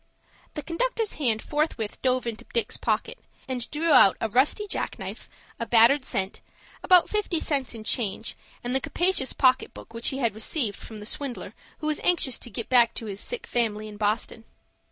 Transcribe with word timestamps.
The 0.55 0.63
conductor's 0.63 1.13
hand 1.21 1.43
forthwith 1.43 2.01
dove 2.01 2.25
into 2.25 2.43
Dick's 2.55 2.75
pocket, 2.75 3.19
and 3.47 3.69
drew 3.69 3.91
out 3.91 4.17
a 4.19 4.29
rusty 4.29 4.65
jack 4.67 4.97
knife, 4.97 5.29
a 5.59 5.67
battered 5.67 6.05
cent, 6.05 6.41
about 6.81 7.07
fifty 7.07 7.39
cents 7.39 7.75
in 7.75 7.83
change, 7.83 8.35
and 8.63 8.73
the 8.73 8.81
capacious 8.81 9.31
pocket 9.31 9.75
book 9.75 9.93
which 9.93 10.07
he 10.09 10.17
had 10.17 10.33
received 10.33 10.75
from 10.79 10.97
the 10.97 11.05
swindler 11.05 11.53
who 11.81 11.85
was 11.85 11.99
anxious 11.99 12.39
to 12.39 12.49
get 12.49 12.67
back 12.67 12.95
to 12.95 13.05
his 13.05 13.19
sick 13.19 13.45
family 13.45 13.87
in 13.87 13.97
Boston. 13.97 14.43